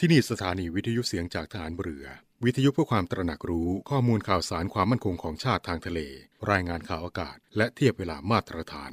[0.00, 2.06] ที่นี่สถานีวิทยุเสียงจากฐานเรือ
[2.44, 6.00] วิทยุเพื่อความตระหนักรู้ข้อมูลข่าวสารความมั่นคงของชาติทางทะเล
[6.50, 8.92] รายงานข่าวอากาศ และเทียบเวลามาตรฐาน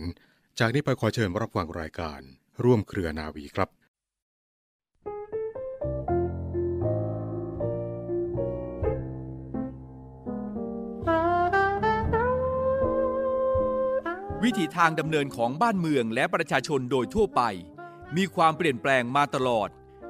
[0.60, 2.20] จากนี้ไปขอเชิญรับฟังรายการ
[2.64, 3.70] ร่วมเครือนาวีครับ
[14.44, 17.42] วิถีทางดำเนินของบ้านเมืองและประชาชนโดยทั่วไป
[18.18, 19.70] มีความเปลี่ยนแปลงมาตลอด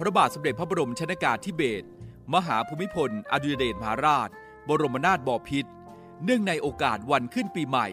[0.00, 1.86] พระบาทสมเด็จพระบรมชนากาธิเบศร
[2.34, 4.28] มหาภูมิพล อดุลยเดชมหาราช
[4.68, 5.70] บรมนาถบพิตร
[6.24, 7.88] เนื่องในโอกาสวันขึ้นปีใหม่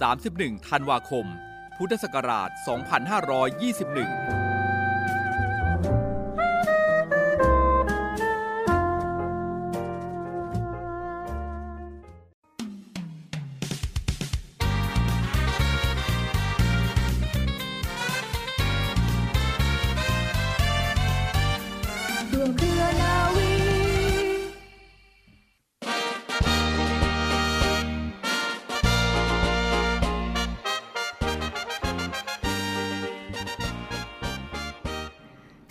[0.00, 1.26] 31 ธันวาคม
[1.76, 2.50] พุทธศักราช
[3.70, 4.43] 2521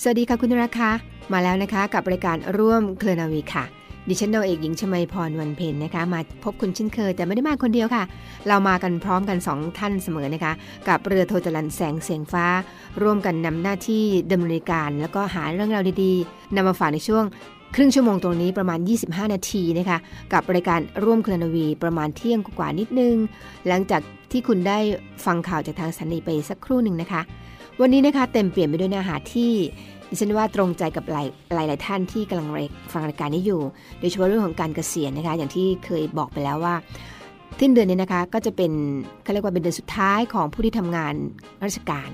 [0.05, 0.89] สวัสดีค่ะคุณราคา
[1.33, 3.63] มาแล้วนะคะกับรายการร่วมเคลนาวีค่ะ
[4.09, 8.03] ดิฉันนาวเอกหญิงชมาพรวันเพ็ญนะคะ มาพบคุณเช่นเคยแต่ไม่ได้มาคนเดียวค่ะ
[8.47, 10.53] เรามากันพร้อมกัน 2 ท่านเสมอนะคะ
[10.87, 12.45] กับเรือโทจรันแสงเสียงฟ้า
[13.01, 17.23] ร่วมกันนำหน้าที่ดำเนินการ แล้วก็หาเรื่องราวดีๆนำมาฝากในช่วง
[17.75, 19.97] ครึ่งชั่วโมงตรงนี้ประมาณ 25 นาทีนะคะ
[20.33, 23.15] กับรายการร่วมเคลนาวีประมาณเที่ยงกว่านิดนึง
[23.67, 24.01] หลังจาก
[24.31, 24.77] ที่คุณได้
[25.25, 27.23] ฟังข่าวจากทางสถานีไปสักครู่หนึ่งนะคะ
[27.81, 29.51] วันนี้นะคะเต็มเปลี่ยนไปด้วยเนื้อหาที่
[30.13, 32.47] ดิฉันว่าตรงใจกับหลายหลายหลายท่านที่กำลัง
[32.93, 33.61] ฟังรายการนี้อยู่
[33.99, 36.75] โดยเฉพาะเรื่องของการเกษียณนะคะ อย่างที่เคยบอกไปแล้วว่า
[37.59, 38.71] ทิ้นเดือนนี้นะคะก็จะเป็น
[39.23, 41.13] เขาเรียกว่าเป็นเดือนสุดท้ายของผู้ที่ทำงาน
[41.65, 42.09] ราชการ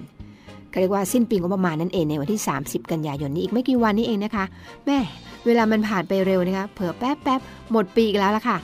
[0.69, 4.45] เขาเรียกว่าสิ้นปีงบประมาณนั่นเองในวันที่ 30 กันยายนนี้อีกไม่กี่วันนี้เองนะคะ
[4.85, 4.97] แม่
[5.45, 8.57] เวลามันผ่านไปเร็วนะคะเผื่อแป๊บแป๊บหมดปีอีกแล้วละค่ะ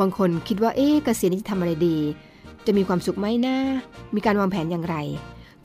[0.00, 1.96] บางคนคิดว่าเอ๊ะเกษียณนี้จะทำอะไรดี
[2.66, 3.56] จะมีความสุขไหมนะ
[4.14, 4.96] มีการวางแผนอย่างไร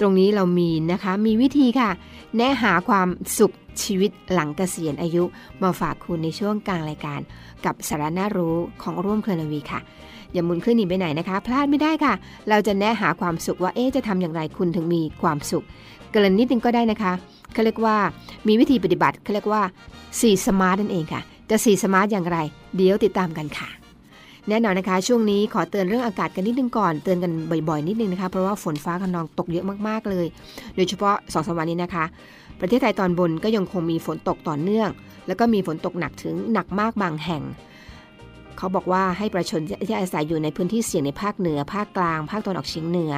[0.01, 1.89] ตรงนี้เรามีนะคะ มีวิธีค่ะ
[2.37, 3.07] แนะหาความ
[3.39, 5.23] สุขชีวิตหลังเกษียณอายุ
[5.63, 7.19] มาฝากคุณในช่วงกลางรายการ
[7.65, 9.79] กับสาระน่ารู้ของร่วมเคลนวีค่ะ
[10.33, 12.13] อย่ามุนขึ้นหนีไปไหนนะคะ พลาดไม่ได้ค่ะ
[12.49, 15.65] เราจะแนะหาความสุขว่าเอ๊จะทำอย่างไรคุณถึงมีความสุข
[16.11, 17.13] เกริ่นนิดนึงก็ได้นะคะ
[17.53, 17.97] เขาเรียกว่า
[18.47, 19.61] มีวิธีปฏิบัติเขาเรียกว่า
[20.05, 22.37] 4สมาร์ทนั่นเองค่ะ จะ4สมาร์ทอย่างไร
[22.75, 23.80] เดี๋ยวติดตามกันค่ะ
[24.49, 27.31] แน่นอนนะคะ ช่วงนี้ขอเตือนเรื่องอากาศกันนิดนึงก่อน เตือนกัน
[27.69, 30.25] บ่อยๆนิดนึงนะคะ เพราะว่าฝนฟ้าคะนองตกเยอะมากๆเลย
[30.75, 32.05] โดยเฉพาะสองสวันนี้นะคะ
[32.59, 34.89] ประเทศไทยตอนบนก็ยังคงมีฝนตกต่อเนื่อง
[35.27, 37.43] แล้วก็มีฝนตกหนักถึงหนักมากบางแห่ง
[38.57, 43.13] เขาบอกว่าให้ประชาชนที่อาศัยอยู่ในพื้นที่เสี่ยงในภาคเหนือ ภาคกลาง ภาคตะวันออกเฉียงเหนือ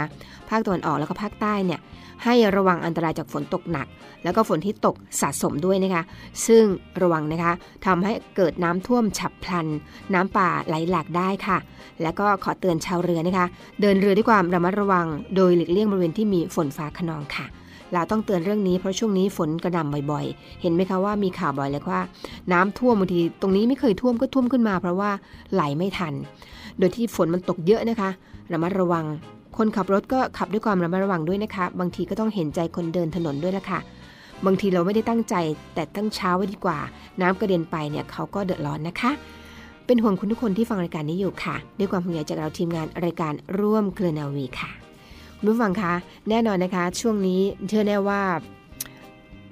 [0.49, 1.79] ภาคตะวันออกแล้วก็ภาคใต้เนี่ย
[2.23, 3.87] ให้ระวังอันตรายจากฝนตกหนัก
[4.23, 6.03] แล้วก็ฝนที่ตกสะสมด้วยนะคะ
[6.47, 6.63] ซึ่ง
[7.01, 7.51] ระวังนะคะ
[7.85, 9.67] ทำให้เกิดน้ำท่วมฉับพลัน
[10.13, 11.57] น้ำป่าไหลหลากได้ค่ะ
[12.01, 13.45] แล้วก็ขอเตือนชาวเรือนะคะ
[13.81, 17.45] เดินเรือด้วยความระมัดระวัง โดยหลีกเลี่ยงบริเวณที่มีฝนฟ้าขนองค่ะ
[17.93, 22.01] เราต้องเตือนเรื่องนี้เพราะช่วงนี้ฝนกระหน่ำบ่อยๆ เห็นไหมคะว่ามีข่าวบ่อยเลยว่า
[22.53, 25.11] น้ำท่วมบางทีตรงนี้ไม่เคยท่วมก็ท่วมขึ้นมา เพราะว่า
[25.53, 26.13] ไหลไม่ทัน
[26.79, 28.09] โดยที่ฝนมันตกเยอะนะคะ
[28.51, 29.05] ระมัดระวัง
[29.57, 33.79] คนขับรถก็ขับด้วยความระมัดระวังด้วยนะคะ บางทีก็ต้องเห็นใจคนเดินถนนด้วยละค่ะ
[34.45, 35.35] บางทีเราไม่ได้ตั้งใจ
[35.73, 36.79] แต่ตั้งเช้าไว้ดีกว่า
[37.21, 39.11] น้ำกระเด็นไปเนี่ยเขาก็เดือดร้อนนะคะ
[39.85, 44.71] เป็นห่วงคุณทุกคนที่ฟังรายการนี้อยู่ค่ะ ด้วยความห่วงใยจากเราทีมงานรายการร่วมเคลนาวีค่ะ
[45.37, 45.93] คุณผู้ฟังคะ
[46.29, 48.21] แน่นอนนะคะ ช่วงนี้เชื่อแน่ว่า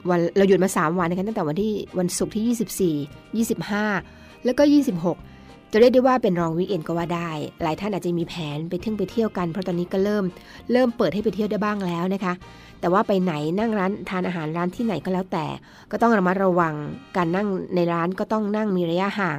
[0.09, 2.97] วันเราหยุดมา 3 วันนะคะตั้งแต่วันที่วันศุกร์ที่
[3.41, 4.63] 24 25 แล้วก็
[4.99, 5.30] 26
[5.73, 7.29] จะเรียกได้ว่าเป็นรองวีคเอนก็ว่าได้
[7.63, 10.23] หลายท่านอาจจะมีแผนไปเที่ยวไปเที่ยวกัน เพราะตอนนี้ก็เริ่ม
[10.71, 12.33] เริ่มเปิดให้ไปเที่ยวได้บ้างแล้วนะคะ
[12.81, 15.45] แต่ว่าไปไหนนั่งร้านทานอาหารร้านที่ไหนก็แล้วแต่
[15.91, 16.73] ก็ต้องระมัดระวัง
[17.17, 19.37] การนั่งในร้านก็ต้องนั่งมีระยะห่าง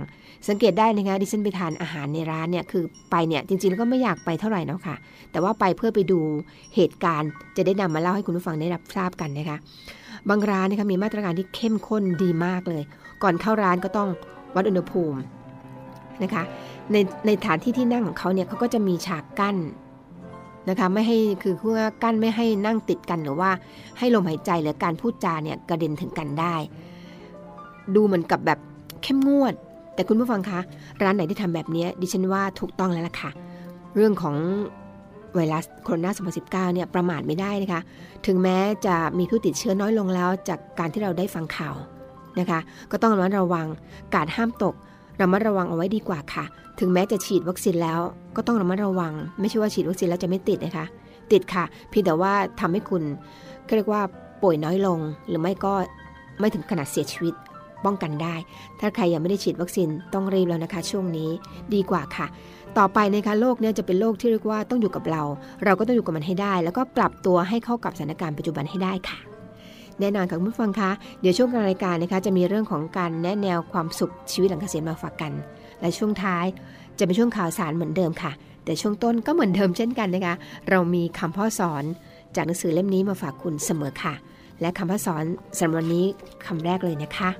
[0.49, 4.97] สังเกตได้นะคะดิฉันไปทานอาหารในร้านเนี่ยคือไปเนี่ยจริงๆแล้วก็ไม่อยากไปเท่าไหร่นะค่ะ
[5.33, 6.21] แต่ว่าไปเพื่อไปดู
[6.77, 9.57] เหตุการณ์ จะได้นำมาเล่าให้คุณผู้ฟังได้รับทราบกันนะคะ
[10.29, 12.83] บางร้านนะคะมีมาตรการที่เข้มข้นดีมากเลย
[13.23, 14.09] ก่อนเข้าร้านก็ต้อง
[14.55, 15.21] วัดอุณหภูมิ
[16.23, 16.43] นะคะ
[16.93, 19.57] ในในฐานที่ที่นั่งของเขาเนี่ยเขาก็จะมีฉากกั้น
[20.69, 23.51] นะคะไม่ให้คือเพื่อกั้นไม่ให้นั่งติดกันหรือว่า
[23.99, 26.55] ให้ลมหายใจหรือการพูดจาเนี่ยกระเด็นถึงกันได้
[27.95, 28.59] ดูเหมือนกับแบบ
[29.03, 29.55] เข้มงวด
[29.95, 30.61] แต่คุณผู้ฟังคะ
[31.03, 33.31] ร้านไหนที่ทำแบบนี้ดิฉันว่าถูกต้องแล้วล่ะค่ะ
[33.95, 34.37] เรื่องของ
[35.35, 37.81] ไวรัสโคโรนา 2019 เนี่ยประมาทไม่ได้นะคะ
[38.27, 38.57] ถึงแม้
[38.87, 41.75] จะมีผู้ติดเชื้อน้อยลงแล้ว จากการที่เราได้ฟังข่าว
[42.41, 42.61] นะคะ
[42.91, 43.67] ก็ต้องระมัดระวัง
[44.15, 44.75] กาดห้ามตก
[45.21, 46.45] ระมัดระวังเอาไว้ดีกว่าค่ะ
[46.81, 48.01] ถึงแม้จะฉีดวัคซีนแล้ว
[48.37, 50.87] ก็ต้องระมัดระวัง ไม่ใช่ว่าฉีดวัคซีนแล้วจะไม่ติดนะคะ
[51.33, 53.03] ติดค่ะ เพียงแต่ว่าทำให้คุณ
[53.77, 54.03] เรียกว่า
[54.43, 54.99] ป่วยน้อยลง
[55.29, 55.75] หรือไม่ก็
[56.41, 57.35] ไม่ถึงขนาดเสียชีวิต
[57.85, 58.35] ป้องกันได้
[58.81, 61.31] ถ้าใครยังไม่ได้ฉีดวัคซีนต้องรีบแล้วนะคะ ช่วงนี้
[61.75, 62.27] ดีกว่าค่ะ
[62.79, 65.23] ต่อไปนะคะโลกนี้จะเป็นโลกที่เรียกว่าต้องอยู่กับเรา
[65.65, 69.32] เราก็ต้องอยู่กับมันให้ได้ แล้วก็ปรับตัวให้เข้ากับสถานการณ์ปัจจุบันให้ได้ค่ะ
[70.01, 70.91] แน่นอนค่ะคุณผู้ฟังคะ
[71.21, 75.33] เดี๋ยวช่วงรายการนะคะ จะมีเรื่องของการแนะแนวความสุขชีวิตหลังเกษียณมาฝากกัน
[75.81, 76.45] และช่วงท้าย
[76.99, 78.33] จะเป็นช่วงข่าวสารเหมือนเดิมค่ะ
[78.65, 80.35] แต่ช่วงต้นก็เหมือนเดิมเช่นกันนะคะ
[80.71, 81.85] เรามีคำพ่อสอน
[82.37, 84.15] จากหนังสือเล่มนี้มาฝากคุณเสมอค่ะ
[84.61, 85.25] และคำพ่อสอน
[85.59, 86.07] สำหรับวันนี้
[86.47, 87.31] คำแรกเลยนะคะ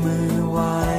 [0.04, 0.91] มือไว้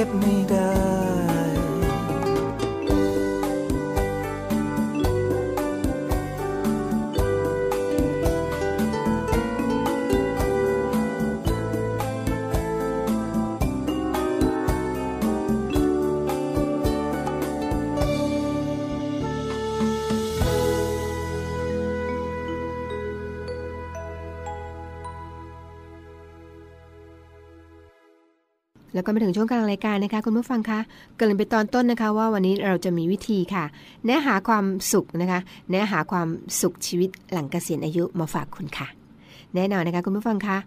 [0.00, 0.14] เก็บ
[29.12, 30.80] ไม่ได้แล้วก็มาถึงช่วงกลางรายการนะคะคุณผู้ฟังคะ
[31.16, 33.64] เกริ่นไปตอนต้นนะคะ ว่าวันนี้เราจะมีวิธีค่ะ
[34.04, 36.28] เนื้อหาความสุขนะคะเนื้อหาความ
[36.60, 38.88] สุขชีวิตหลังเกษียณอายุมาฝากคุณค่ะ
[39.54, 40.58] แน่นอนนะคะคุณผู้ฟังคะ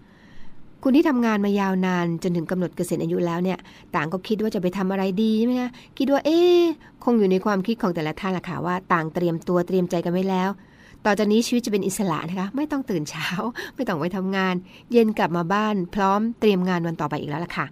[0.83, 3.57] คุณที่ทำงานมายาวนานจนถึงกำหนดเกษียณอายุแล้วเนี่ย
[3.95, 6.61] ต่างก็คิดว่าจะไปทำอะไรดีใช่ไหมคะคิดว่าเอ๊ะ
[7.03, 10.49] คงอยู่ในความคิดของแต่ละท่านละค่ะว่าต่างเตรียมตัวเตรียมใจกันไว้แล้ว
[11.05, 13.27] ต่อจากนี้ชีวิตจะเป็นอิสระนะคะ ไม่ต้องตื่นเช้า
[13.75, 14.55] ไม่ต้องไปทำงาน
[14.91, 17.65] เย็นกลับมาบ้าน พร้อมเตรียมงานวันต่อไปอีกแล้วล่ะค่ะ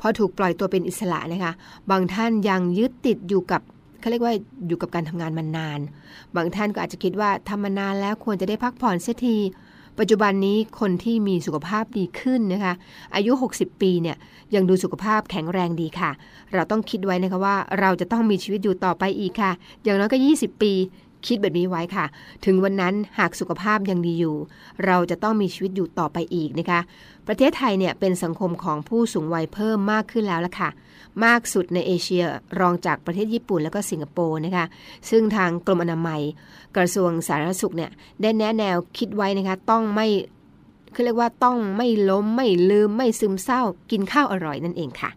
[0.00, 1.52] พอถูกปล่อยตัวเป็นอิสระนะคะ
[1.90, 3.60] บางท่านยังยึดติดอยู่กับ
[4.00, 4.34] เขาเรียกว่า
[4.66, 5.80] อยู่กับการทำงานมานาน
[6.36, 9.36] บางท่านก็อาจจะคิดว่าทำมานานแล้วควรจะได้พักผ่อนเสียที
[9.98, 12.74] ปัจจุบันนี้คนที่มีสุขภาพดีขึ้นนะคะ
[13.14, 14.16] อายุ 60 ปีเนี่ย
[14.54, 16.10] ยังดูสุขภาพแข็งแรงดีค่ะ
[16.54, 19.52] เราต้องคิดไว้นะคะว่าเราจะต้องมีชีวิตอยู่ต่อไปอีกค่ะ
[19.82, 20.72] อย่างน้อยก็ 20 ปี
[21.26, 22.04] คิดแบบนี้ไว้ค่ะ
[22.44, 24.36] ถึงวันนั้นหากสุขภาพยังดีอยู่
[24.86, 26.80] เราจะต้องมีชีวิตอยู่ต่อไปอีกนะคะ
[27.26, 30.70] ประเทศไทยเนี่ยเป็นสังคมของผู้สูงวัยเพิ่มมากขึ้นแล้วละค่ะ
[31.24, 32.24] มากสุดในเอเชีย
[32.60, 34.64] รองจากประเทศญี่ปุ่นแล้วก็สิงคโปร์นะคะ
[35.10, 36.22] ซึ่งทางกรมอนามัย
[36.76, 37.90] กระทรวงสาธารณสุขเนี่ย
[38.22, 40.06] ได้แนะแนวคิดไว้นะคะ ต้องไม่
[40.94, 45.10] คือเรียกว่าต้องไม่ล้มไม่ลืมไม่ซึมเศร้ากินข้าวอร่อยนั่นเองค่ะ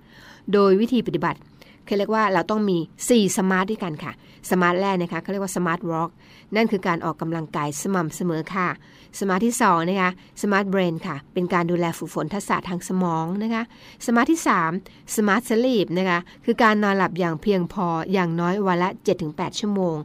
[0.53, 1.39] โดยวิธีปฏิบัติ
[1.85, 4.11] เขาเรียกว่าเราต้องมี 4 smart ด้วยกันค่ะ
[4.51, 6.09] smart แรกนะคะเขาเรียกว่า smart walk
[6.55, 8.67] นั่นคือการออกกำลังกายสม่ำเสมอค่ะ
[9.19, 10.11] smart ที่2นะคะ
[10.41, 13.63] smart brain ค่ะ เป็นการดูแลฝึกฝนทักษะทางสมองนะคะ
[14.05, 14.41] smart ที่
[14.77, 18.89] 3 smart sleep นะคะ คือการนอนหลับอย่างเพียงพออย่างน้อยวันละ
[19.25, 19.97] 7-8 ชั่วโมง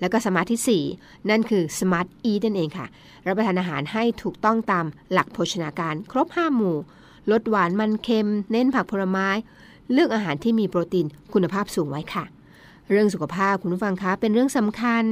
[0.00, 2.86] แล้วก็ smart ที่ 4 นั่นคือ smart eat นั่นเองค่ะ
[3.26, 6.76] รับประทานอาหารให้ถูกต้องตามหลักโภชนาการครบ 5 หมู่
[7.32, 9.28] ลดหวานมันเค็ม เน้นผักผลไม้
[9.92, 12.24] เลือกอาหารที่มีโปรตีนคุณภาพสูงไว้ค่ะ
[12.90, 15.04] เรื่องสุขภาพคุณผู้ฟังคะเป็นเรื่องสำคัญ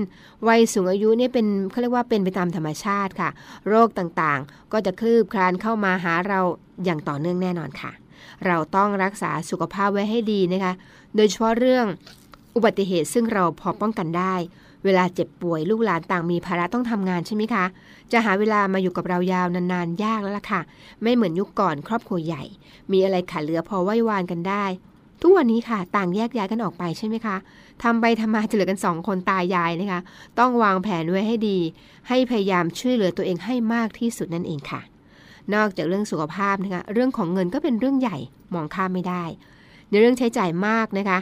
[0.49, 3.31] วัยสูงอายุเนี่ยเป็นเขาเรียกว่าเป็นไปตามธรรมชาติค่ะ
[3.69, 6.41] โรคต่างๆ ก็จะคลืบคลานเข้ามาหาเรา
[6.85, 7.93] อย่างต่อเนื่องแน่นอนค่ะ
[8.47, 10.73] เราต้องรักษาสุขภาพไว้ให้ดีนะคะ
[11.17, 11.87] โดยเฉพาะเรื่อง
[12.57, 14.35] อุบัติเหตุซึ่งเราพอป้องกันได้
[14.85, 17.65] เวลาเจ็บป่วยลูกหลานต่างมีภาระต้องทำงานใช่ไหมคะ
[18.13, 20.61] จะหาเวลามาอยู่กับเรายาวนานๆ ยากแล้วล่ะค่ะ
[21.03, 22.43] ไม่เหมือนยุคก่อนครอบครัวใหญ่
[22.93, 24.65] มีอะไรขาดเหลือพอไหว้วานกันได้
[25.23, 27.37] ทุกวันนี้ค่ะ ต่างแยกย้ายกันออกไปใช่ไหมคะ
[27.83, 30.01] ทำไปทำมาจะเหลือกันสองคนตายายนะคะ
[30.39, 31.59] ต้องวางแผนไว้ให้ดี
[32.09, 34.81] ให้พยายามช่วยเหลือตัวเองให้มากที่สุดนั่นเองค่ะ
[35.55, 38.19] นอกจากเรื่องสุขภาพนะคะ เรื่องของเงินก็เป็นเรื่องใหญ่
[38.55, 39.25] มองข้ามไม่ได้
[39.91, 41.19] ในเรื่องใช้จ่ายมากนะคะ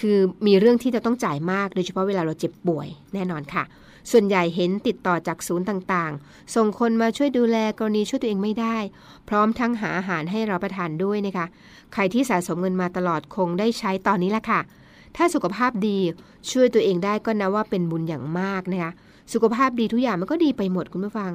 [0.00, 3.64] คือมีเรื่องที่จะต้องจ่ายมาก โดยเฉพาะเวลาเราเจ็บป่วยแน่นอนค่ะ
[4.10, 8.76] ส่วนใหญ่เห็นติดต่อจากศูนย์ต่างๆ ส่งคนมาช่วยดูแลกรณีช่วยตัวเองไม่ได้
[9.28, 11.46] พร้อมทั้งหาอาหารให้เราประทานด้วยนะคะ
[11.92, 14.60] ใครที่สะสมเงินมาตลอดคงได้ใช้ตอนนี้ละค่ะ
[15.16, 15.98] ถ้าสุขภาพดี
[16.50, 18.92] ช่วยตัวเองได้ก็นับว่าเป็นบุญอย่างมากนะคะ
[19.32, 21.32] สุขภาพดีทุกอย่างมันก็ดีไปหมดคุณผู้ฟัง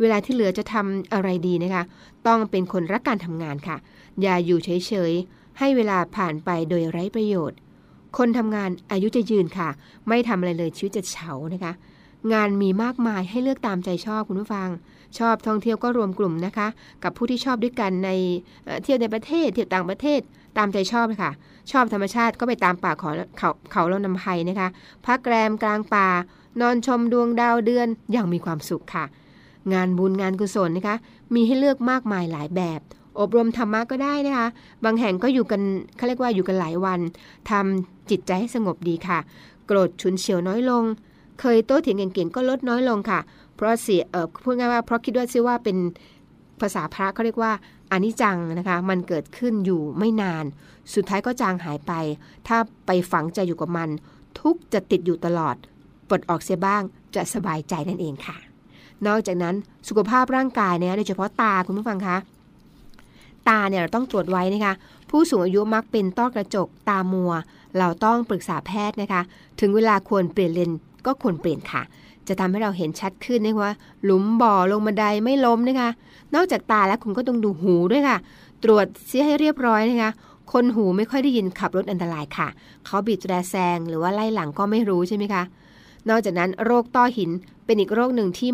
[0.00, 1.82] เวลาที่เหลือจะทำอะไรดีนะคะ
[2.26, 3.76] ต้องเป็นคนรักการทำงานค่ะ
[4.22, 7.58] อย่าอยู่เฉยๆ ให้เวลาผ่านไปโดยไร้ประโยชน์
[8.18, 9.68] คนทำงานอายุจะยืนค่ะ
[10.08, 11.72] ไม่ทำอะไรเลยชีวิตจะเฉานะคะ
[12.32, 14.68] งานมีมากมายให้เลือกตามใจชอบคุณผู้ฟัง
[15.18, 16.68] ชอบท่องเที่ยวก็รวมกลุ่มนะคะ
[17.02, 18.10] กับผู้ที่ชอบด้วยกันใน
[18.82, 20.20] เที่ยวในประเทศเที่ยวต่างประเทศ
[20.58, 21.32] ตามใจชอบเลยค่ะ
[21.72, 24.68] ชอบธรรมชาติก็ไปตามป่าเขาเขาเขาลำนำไพนะคะ
[25.06, 26.08] พักแรมกลางป่า
[26.60, 29.04] นอนชมดวงดาวเดือนอย่างมีความสุขค่ะ
[29.72, 30.96] งานบุญงานกุศลนะคะ
[31.34, 32.80] มีให้เลือกมากมายหลายแบบ
[33.18, 34.48] อบรมธรรมะก็ได้นะคะ
[34.84, 35.62] บางแห่งก็อยู่กัน
[35.96, 37.00] เขาเรียกว่าอยู่กันหลายวัน
[37.50, 39.18] ทำจิตใจให้สงบดีค่ะ
[39.66, 40.84] โกรธฉุนเฉียวน้อยลง
[41.40, 43.20] เคยโต้เถียงเก่งๆก็ลดน้อยลงค่ะ
[43.54, 45.76] เพราะเสียเออพูดง่ายว่าเพราะคิดว่าชื่อว่าเป็น
[46.60, 47.52] ภาษาพระเขาเรียกว่า
[47.92, 50.44] อนิจจังนะคะ มันเกิดขึ้นอยู่ไม่นาน
[50.94, 51.92] สุดท้ายก็จางหายไป
[52.48, 53.88] ถ้าไปฝังใจอยู่กับมัน
[54.40, 55.56] ทุกจะติดอยู่ตลอด
[56.08, 56.82] ปลดออกเสียบ้าง
[57.14, 58.36] จะสบายใจนั่นเองค่ะ
[59.06, 59.54] นอกจากนั้น
[59.88, 62.16] สุขภาพร่างกายเนี่ยโดยเฉพาะตาคุณผู้ฟังคะ
[63.48, 64.74] ตาเนี่ยเราต้องตรวจไว้นะคะ
[65.10, 67.32] ผู้สูงอายุมักเป็นต้อกระจกตามัว
[67.78, 69.22] เราต้องปรึกษาแพทย์นะคะ
[69.60, 70.70] ถึงเวลาควรเปลี่ยนเลน
[71.06, 71.82] ก็ควรเปลี่ยนค่ะ
[72.28, 75.90] จะทำให้เราเห็นชัดขึ้นนะคะว่าหลุมบ่อลงบันไดไม่ล้มนะคะ
[76.34, 78.18] นอกจากตาแล้วคุณก็ต้องดูหูด้วยค่ะ
[78.64, 80.10] ตรวจเสียให้เรียบร้อยนะคะ
[80.52, 82.48] คนหูไม่ค่อยได้ยินขับรถอันตรายค่ะ
[82.86, 85.42] เขาบีบแตรแซงหรือว่าไล่หลังก็ไม่รู้ใช่ไหมคะ
[86.08, 87.30] นอกจากนั้นโรคต้อหิน
[87.64, 88.50] เป็นอีกโรคหนึ่งที่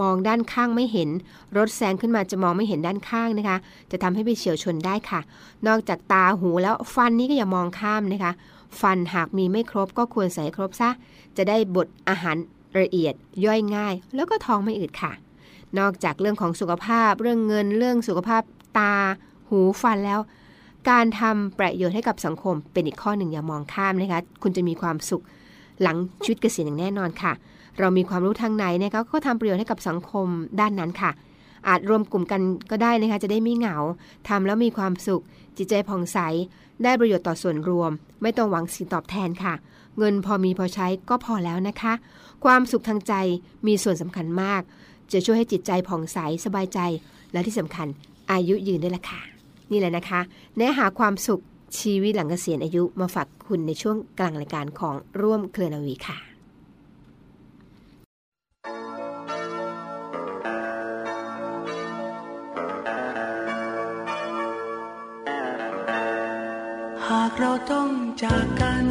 [0.00, 1.08] มองด้านข้างไม่เห็น
[1.56, 3.56] รถแซงขึ้นมาจะมองไม่เห็นด้านข้างนะคะ
[3.90, 5.20] จะทำให้ไปเฉียวชนได้ค่ะ
[5.66, 8.32] นอกจากตาหูแล้วฟันนี้ก็อย่ามองข้ามนะคะ
[8.80, 10.90] ฟันหากมีไม่ครบก็ควรใส่ครบซะ
[11.36, 12.36] จะได้บดอาหาร
[12.80, 15.12] ละเอียดย่อยง่าย แล้วก็ท้องไม่อืดค่ะ
[15.78, 18.42] นอกจากเรื่องของสุขภาพ เรื่องเงินเรื่องสุขภาพ
[18.78, 18.94] ตา
[19.48, 20.20] หูฟันแล้ว
[20.90, 25.22] การทำประโยชน์ให้กับสังคมเป็นอีกข้อหนึ่งอย่ามองข้ามนะคะ คุณจะมีความสุข
[25.82, 27.32] หลังชีวิตเกษียณอย่างแน่นอนค่ะ
[27.80, 30.26] เรามีความรู้ทางไหนนะคะก็ทำประโยชน์ให้กับสังคม
[30.60, 31.10] ด้านนั้นค่ะ
[31.68, 33.76] อาจรวมกลุ่มกันก็ได้นะคะจะได้ไม่เหงา
[34.28, 35.22] ทำแล้วมีความสุข
[35.56, 36.18] จิตใจผ่องใส
[36.84, 37.90] ได้ประโยชน์ต่อส่วนรวม
[38.22, 39.54] ไม่ต้องหวังสิ่งตอบแทนค่ะ
[39.98, 41.92] เงินพอมีพอใช้ก็พอแล้วนะคะ
[42.44, 43.14] ความสุขทางใจ
[43.66, 44.62] มีส่วนสำคัญมาก
[45.12, 46.80] จะช่วยให้จิตใจผ่องใสสบายใจ
[47.32, 47.86] และที่สำคัญ
[48.32, 49.20] อายุยืนด้วยล่ะค่ะ
[49.70, 50.20] นี่แหละนะคะ
[50.56, 51.42] เนื้อหาความสุข
[51.78, 56.35] ชีวิตหลังเกษียณอายุมาฝากคุณในช่วงกลางรายการของร่วมเคลือนาวีค่ะ
[67.40, 67.90] เราต้อง
[68.22, 68.86] จากกัน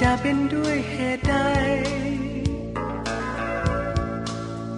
[0.00, 1.34] จะเป็นด้วยเหตุใด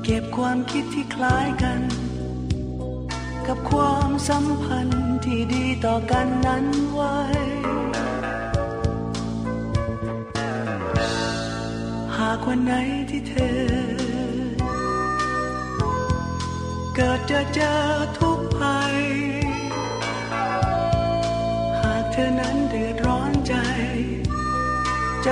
[0.05, 1.81] เก็บความคิดที่คล้ายกัน
[3.47, 7.17] กับความสัมพันธ์ที่ดีต่อกันนั้นไว้
[12.17, 12.73] หากวันไหน
[13.11, 13.57] ที่เธอ
[16.95, 17.75] เกิดจะเจอ
[18.19, 18.30] ทุก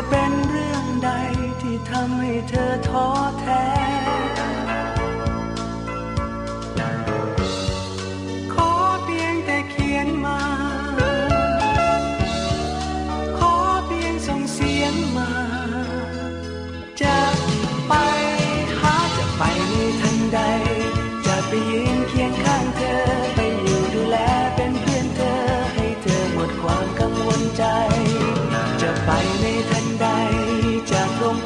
[0.01, 1.11] จะเป็นเรื่องใด
[1.63, 3.07] ที่ทำให้เธอท้อ
[3.41, 3.98] แท้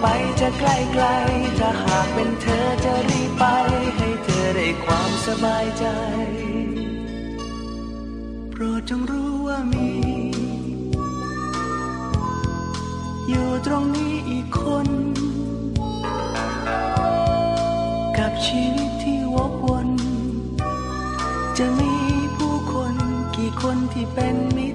[0.03, 0.09] ไป
[0.41, 1.05] จะใกล้ไกล
[1.59, 3.45] ถ้าหากเป็นเธอจะรีบไป
[3.97, 5.85] ให้เธอได้ความสบายใจ
[8.51, 9.91] โปรดจงรู้ว่ามี
[13.29, 14.89] อยู่ตรงนี้อีกคน
[18.19, 19.89] กับชีวิตที่วกวน
[21.59, 21.95] จะมี
[22.37, 22.95] ผู้คน
[23.37, 24.69] กี่คนที่เป็นมิ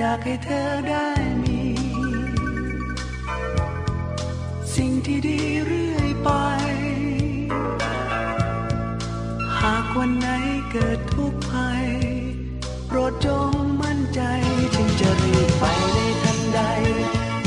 [0.00, 1.08] อยากให้เธอได้
[1.42, 1.60] มี
[4.74, 6.30] สิ่งที่ดีเรื่อยไป
[9.60, 10.28] หากวันไหน
[10.70, 11.86] เกิดทุกข์ภัย
[12.86, 13.50] โปรดจง
[13.82, 14.20] มั่นใจ
[14.74, 16.60] จึงจะรีบไปในทันใด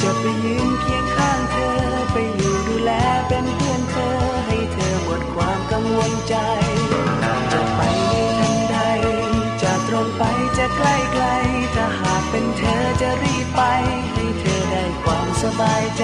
[0.01, 1.73] จะไปยืนเคียงข้างเธอ
[2.12, 2.91] ไปอยู่ดูแล
[3.27, 6.35] เป็นเพื่อนเธอ ให้เธอหมดความกังวลใจ
[7.51, 8.77] จะไปในทันใด
[9.62, 10.23] จะตรงไป
[10.57, 11.25] จะใกล้ไกล
[12.99, 13.62] จะรีบไป
[14.13, 16.03] ให้เธอได้ความสบายใจ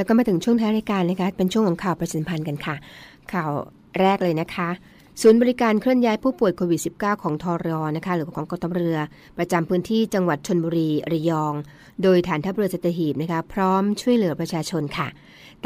[0.00, 2.76] แล้วก็มาถึงช่วงท้ายรายการนะคะ เป็นช่วงของข่าวประชาสัมพันธ์กันค่ะ
[3.32, 3.50] ข่าว
[4.00, 4.68] แรกเลยนะคะ
[5.20, 8.96] ศูนย์บริการเคลื่อนย้ายผู้ป่วยโควิด -19 ของทอรอนะคะ หรือของกองทัพเรือ
[9.38, 11.54] ประจำพื้นที่จังหวัดชนบุรีระยอง
[12.02, 15.08] โดยฐานทัพเรือสัตหีบนะคะ พร้อมช่วยเหลือประชาชนค่ะ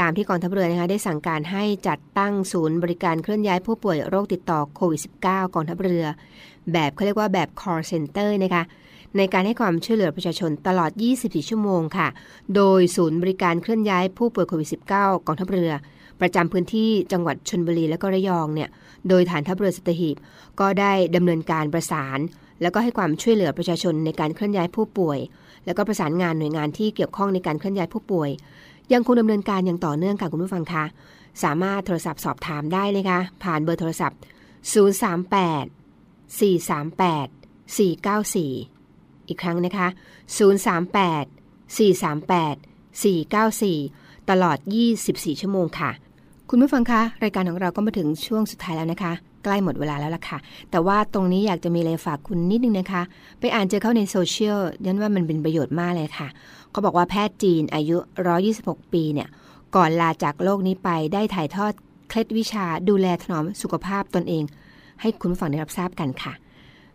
[0.01, 6.05] ตามที่กองทัพเรือนะคะได้สั่งการให้จัดตั้งศูนย์บริการเคลื่อนย้ายผู้ป่วยโรคติดต่อโควิด -19 กองทัพเรือ
[6.73, 8.62] แบบเขาเรียกว่าแบบ call center นะคะ
[9.16, 12.09] ในการให้ความช่วยเหลือประชาชนตลอด 24 ชั่วโมงค่ะ
[12.55, 15.70] โดยศูนย์บริการเคลื่อนย้ายผู้ป่วยโควิด -19 กองทัพเรือ
[16.20, 18.68] ประจำพื้นที่จังหวัดชนบุรีและก็ระยองเนี่ย
[19.09, 20.16] โดยฐานทัพเรือสตหีบ
[20.61, 22.18] ก็ได้ดำเนินการประสาน
[22.62, 25.18] แล้วก็ให้ความช่วยเหลือประชาชนในการเคลื่อนย้ายผู้ป่วย
[25.64, 28.31] แล้วก็ประสานงานหน่วยงานที่เกี่ยวข้องในการเคลื่อนย้ายผู้ป่วย
[28.92, 30.85] ยังคงดำเนินการอย่างต่อเนื่องค่ะคุณผู้ฟังคะ
[31.42, 34.18] สามารถโทรศัพท์สอบถามได้เลยค่ะผ่านเบอร์โทรศัพท์
[34.72, 35.66] 038
[36.40, 37.29] 438
[37.77, 38.73] 494
[39.28, 39.88] อีกครั้งนะคะ
[40.38, 41.24] 038
[41.76, 42.56] 438
[43.02, 44.58] 494 ตลอด
[45.00, 45.90] 24 ชั่วโมงค่ะ
[46.50, 49.12] คุณผู้ฟังคะ รายการของเราก็มาถึงช่วงสุดท้ายแล้วนะคะ
[49.44, 50.38] ใกล้หมดเวลาแล้วล่ะค่ะ
[50.70, 53.02] แต่ว่าตรงนี้อยากจะมีอะไรฝากคุณนิดนึงนะคะ
[53.40, 56.28] ไปอ่านเจอเข้าในโซเชียลยันว่ามันเป็นประโยชน์มากเลยค่ะ
[56.70, 57.96] เขาบอกว่าแพทย์จีนอายุ
[58.44, 59.28] 126 ปีเนี่ย
[59.76, 61.72] ก่อนลาจากโลกนี้ไปได้ถ่ายทอด
[62.08, 64.44] เคล็ดวิชาดูแลถนอมสุขภาพตนเอง
[65.00, 66.32] ให้คุณผู้ฟังได้รับทราบกันค่ะ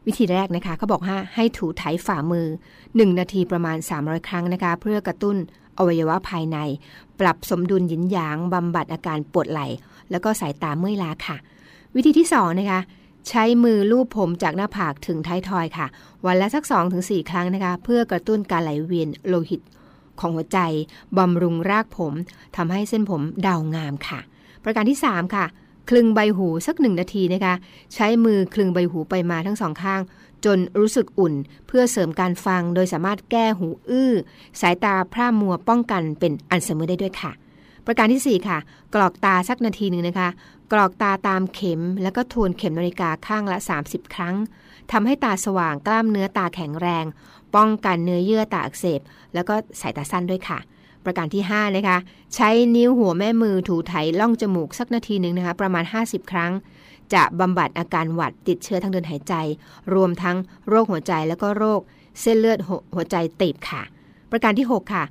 [0.07, 2.47] วิธีแรกนะคะเขาบอกว่าให้ถูไถฝ่ามือ
[2.83, 5.37] 1 นาทีประมาณ 300 ครั้งนะคะ เพื่อกระตุ้น
[5.77, 6.57] อวัยวะภายใน
[7.19, 9.67] ปรับสมดุลหยินหยางบำบัดอาการปวดไหล่
[10.11, 11.37] แล้วก็สายตาเมื่อยล้าค่ะ
[11.95, 12.79] วิธีที่2นะคะ
[13.29, 15.87] ใช้มือลูบผมจากหน้าผากถึงท้ายทอยค่ะ
[16.25, 16.63] วันละสัก
[16.97, 19.61] 2-4 ครั้งนะคะ เพื่อกระตุ้นการไหลเวียนโลหิต
[20.19, 20.59] ของหัวใจ
[21.17, 22.13] บำรุงรากผม
[22.55, 24.19] ทำให้เส้นผมดาวงามค่ะ
[24.63, 25.45] ประการที่ 3 ค่ะ
[25.89, 27.53] คลึงใบหูสักหนึ่งนาทีนะคะ
[27.93, 30.01] ใช้มือคลึงใบหูไปมาทั้งสองข้าง
[30.45, 31.33] จนรู้สึกอุ่น
[31.67, 34.11] เพื่อเสริมการฟัง โดยสามารถแก้หูอื้อ
[34.61, 37.31] สายตาพร่ามัวป้องกันเป็นอัลไซเมอร์ได้ด้วยค่ะ
[37.85, 38.57] ประการทีสี่ 4 ค่ะ
[38.95, 40.29] กรอกตาสักนาทีหนึ่งนะคะ
[40.71, 44.35] กรอกตาตามเข็ม แล้วก็ทวนเข็มนาฬิกาข้างละ 30 ครั้ง
[44.91, 47.05] ทำให้ตาสว่างกล้ามเนื้อตาแข็งแรง
[47.55, 49.01] ป้องกันเนื้อเยื่อตาอักเสบ
[49.33, 50.59] แล้วก็สายตาสั้นด้วยค่ะ
[51.05, 51.97] ประการที่ 5 นะคะ
[52.35, 56.51] ใช้นิ้วหัวแม่มือถูไถล่องจมูกสักนาทีหนึ่งนะคะ ประมาณ 50 ครั้ง
[57.13, 59.33] จะบำบัดอาการหวัดติดเชื้อทางเดินหายใจ
[59.93, 61.81] รวมทั้งโรคหัวใจแล้วก็โรค
[62.21, 62.59] เส้นเลือด
[62.95, 63.81] หัวใจตีบค่ะ
[64.31, 65.03] ประการที่ 6 ค่ะ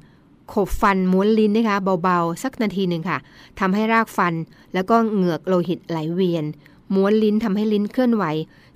[0.53, 3.19] ขบฟันม้วนลิ้นนะคะเบาๆ สักนาทีหนึ่งค่ะ
[3.61, 4.35] ทำให้รากฟัน
[4.75, 6.45] แล้วก็เหงือกโลหิตไหลเวียน
[6.95, 8.25] ม้วนลิ้นทำให้ลิ้นเคลื่อนไหว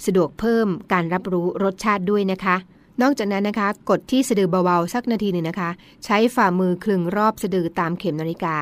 [0.07, 2.57] สะดวกเพิ่มการรับรู้รสชาติด้วยนะคะ
[3.01, 5.71] นอกจากนั้นนะคะ กดที่สะดือเบาๆสักนาทีหนึ่งนะคะ
[6.05, 8.57] ใช้ฝ่ามือคลึงรอบสะดือตามเข็มนาฬิกา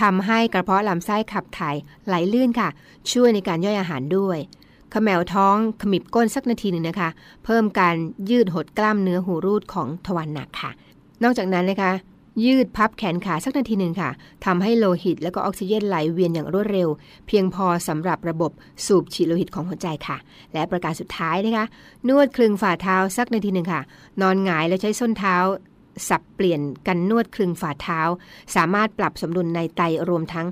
[0.00, 2.68] ทำให้กระเพาะลำไส้ขับถ่ายไหลลื่นค่ะ
[3.12, 4.38] ช่วยในการย่อยอาหารด้วย
[4.92, 7.08] ขมแมวท้องขมิบก้นสักนาทีหนึ่งนะคะ
[7.44, 7.94] เพิ่มการ
[8.30, 10.70] ยืดหดกล้ามเนื้อหูรูดของทวารหนักค่ะ
[11.22, 11.92] นอกจากนั้นนะคะ
[12.44, 14.10] ยืดพับแขนขาสักนาทีหนึ่งค่ะ
[14.44, 16.88] ทำให้โลหิตและก็ออกซิเจนไหลเวียนอย่างรวดเร็ว
[17.26, 18.52] เพียงพอสำหรับระบบ
[18.86, 20.16] สูบฉีดโลหิตของหัวใจค่ะ
[20.52, 21.66] และประการสุดท้ายนะคะ
[22.08, 23.82] นวดคลึงฝ่าเท้าสักนาทีหนึ่งค่ะ
[24.20, 25.36] นอนหงายแล้วใช้ส้นเท้า
[26.08, 28.00] สับเปลี่ยนกันนวดคลึงฝ่าเท้า
[28.56, 30.46] สามารถปรับสมดุลในไตรวมทั้ง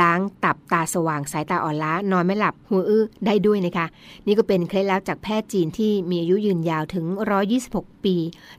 [0.00, 3.86] ล้างตับตาสว่างสายตาอ่อนล้านอนไม่หลับหูอื้อได้ด้วยนะคะ
[4.26, 7.06] นี่ก็เป็นเคล็ดลับจากแพทย์จีนที่มีอายุยืนยาวถึง
[7.56, 8.16] 126 ปี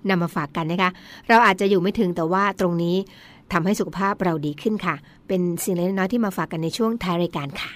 [0.10, 0.90] นำมาฝากกันนะคะ
[1.30, 2.96] เราอาจจะอยู่ไม่ถึงแต่ว่าตรงนี้
[3.52, 4.96] ทำให้สุขภาพเราดีขึ้นค่ะ
[5.28, 7.72] เป็นสิ่งเล็กน้อยที่มาฝากกันในช่วงท้ายรายการค่ะ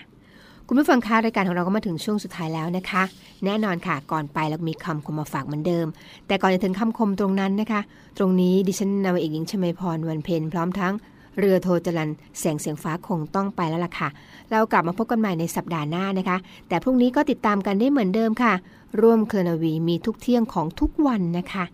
[0.70, 3.04] คุณผู้ฟังคะรายการของเราก็มาถึงช่วงสุดท้ายแล้วนะคะ
[3.46, 5.88] แน่นอนค่ะก่อนไปเรามีคำคมมาฝากเหมือนเดิม
[6.28, 7.82] แต่ก่อนจะถึงคำคมตรงนั้นนะคะ
[8.18, 10.94] ตรงนี้ดิฉันนาวเอกหญิงชมาพรวันเพ็ญพร้อมทั้ง
[11.40, 14.10] เรือโทจรันแสงเสียงฟ้าคงต้องไปแล้วล่ะค่ะ
[14.52, 18.54] เรากลับมาพบกันใหม่ในสัปดาห์หน้านะคะ แต่พรุ่งนี้ก็ติดตามกันได้เหมือนเดิมค่ะ
[19.02, 21.66] ร่วมเคลนาวีมีทุกเที่ยงของทุกวันนะคะ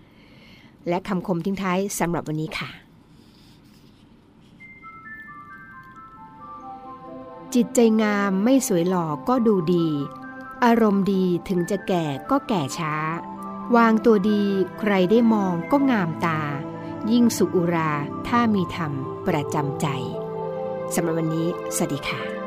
[0.87, 2.80] และคำคมทิ้งท้ายสำหรับวันนี้ค่ะ
[7.55, 9.87] จิตใจงามไม่สวยหล่อก็ดูดี
[10.63, 12.95] อารมณ์ดีถึงจะแก่ก็แก่ช้า
[13.75, 14.43] วางตัวดี
[14.79, 16.41] ใครได้มองก็งามตา
[17.11, 17.91] ยิ่งสุขอุรา
[18.27, 18.91] ถ้ามีธรรม
[19.27, 19.87] ประจำใจ
[20.93, 22.40] สำหรับวันนี้ สวัสดีค่ะ